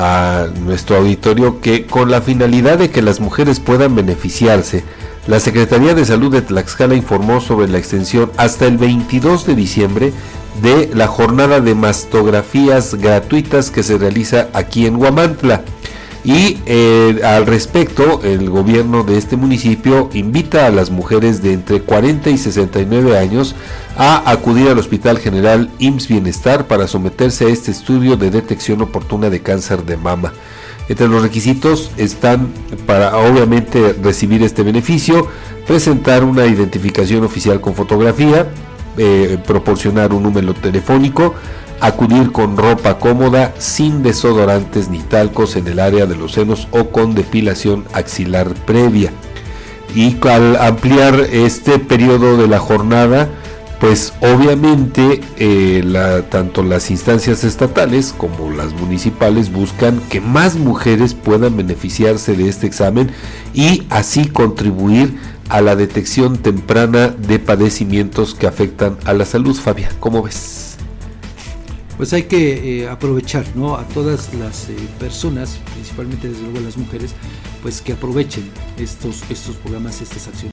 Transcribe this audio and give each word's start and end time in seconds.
a 0.00 0.46
nuestro 0.64 0.96
auditorio 0.96 1.60
que 1.60 1.84
con 1.84 2.10
la 2.10 2.22
finalidad 2.22 2.78
de 2.78 2.88
que 2.90 3.02
las 3.02 3.20
mujeres 3.20 3.60
puedan 3.60 3.94
beneficiarse, 3.94 4.82
la 5.26 5.40
Secretaría 5.40 5.94
de 5.94 6.06
Salud 6.06 6.32
de 6.32 6.40
Tlaxcala 6.40 6.94
informó 6.94 7.42
sobre 7.42 7.68
la 7.68 7.76
extensión 7.76 8.32
hasta 8.38 8.64
el 8.64 8.78
22 8.78 9.46
de 9.46 9.54
diciembre 9.54 10.12
de 10.62 10.90
la 10.94 11.06
jornada 11.06 11.60
de 11.60 11.74
mastografías 11.74 12.94
gratuitas 12.94 13.70
que 13.70 13.82
se 13.82 13.98
realiza 13.98 14.48
aquí 14.54 14.86
en 14.86 14.96
Huamantla. 14.96 15.64
Y 16.22 16.58
eh, 16.66 17.20
al 17.24 17.46
respecto, 17.46 18.20
el 18.22 18.50
gobierno 18.50 19.04
de 19.04 19.16
este 19.16 19.36
municipio 19.36 20.10
invita 20.12 20.66
a 20.66 20.70
las 20.70 20.90
mujeres 20.90 21.42
de 21.42 21.54
entre 21.54 21.80
40 21.80 22.28
y 22.28 22.36
69 22.36 23.16
años 23.16 23.54
a 23.96 24.30
acudir 24.30 24.68
al 24.68 24.78
Hospital 24.78 25.18
General 25.18 25.70
IMSS 25.78 26.08
Bienestar 26.08 26.66
para 26.66 26.86
someterse 26.88 27.46
a 27.46 27.48
este 27.48 27.70
estudio 27.70 28.16
de 28.16 28.30
detección 28.30 28.82
oportuna 28.82 29.30
de 29.30 29.40
cáncer 29.40 29.84
de 29.84 29.96
mama. 29.96 30.32
Entre 30.90 31.08
los 31.08 31.22
requisitos 31.22 31.90
están 31.96 32.48
para 32.84 33.16
obviamente 33.16 33.94
recibir 34.02 34.42
este 34.42 34.62
beneficio, 34.62 35.26
presentar 35.66 36.24
una 36.24 36.46
identificación 36.46 37.24
oficial 37.24 37.60
con 37.60 37.74
fotografía, 37.74 38.48
eh, 38.98 39.38
proporcionar 39.46 40.12
un 40.12 40.24
número 40.24 40.52
telefónico, 40.52 41.34
acudir 41.80 42.32
con 42.32 42.56
ropa 42.56 42.98
cómoda, 42.98 43.54
sin 43.58 44.02
desodorantes 44.02 44.88
ni 44.88 44.98
talcos 44.98 45.56
en 45.56 45.66
el 45.68 45.80
área 45.80 46.06
de 46.06 46.16
los 46.16 46.32
senos 46.32 46.68
o 46.70 46.90
con 46.90 47.14
depilación 47.14 47.84
axilar 47.92 48.54
previa. 48.66 49.12
Y 49.94 50.16
al 50.28 50.56
ampliar 50.56 51.20
este 51.32 51.78
periodo 51.78 52.36
de 52.36 52.46
la 52.46 52.60
jornada, 52.60 53.28
pues 53.80 54.12
obviamente 54.20 55.22
eh, 55.38 55.82
tanto 56.28 56.62
las 56.62 56.90
instancias 56.90 57.44
estatales 57.44 58.14
como 58.16 58.50
las 58.50 58.74
municipales 58.74 59.50
buscan 59.50 60.00
que 60.10 60.20
más 60.20 60.56
mujeres 60.56 61.14
puedan 61.14 61.56
beneficiarse 61.56 62.36
de 62.36 62.48
este 62.48 62.66
examen 62.66 63.10
y 63.54 63.84
así 63.88 64.26
contribuir 64.26 65.16
a 65.48 65.62
la 65.62 65.76
detección 65.76 66.36
temprana 66.36 67.08
de 67.08 67.38
padecimientos 67.38 68.34
que 68.34 68.46
afectan 68.46 68.98
a 69.06 69.14
la 69.14 69.24
salud. 69.24 69.56
Fabián, 69.56 69.92
¿cómo 69.98 70.22
ves? 70.22 70.69
Pues 72.00 72.14
hay 72.14 72.22
que 72.22 72.80
eh, 72.80 72.88
aprovechar 72.88 73.44
¿no? 73.54 73.76
a 73.76 73.86
todas 73.88 74.32
las 74.32 74.70
eh, 74.70 74.76
personas, 74.98 75.60
principalmente 75.74 76.30
desde 76.30 76.44
luego 76.44 76.60
las 76.60 76.78
mujeres, 76.78 77.14
pues 77.60 77.82
que 77.82 77.92
aprovechen 77.92 78.50
estos, 78.78 79.22
estos 79.30 79.54
programas, 79.56 80.00
estas 80.00 80.26
acciones. 80.26 80.48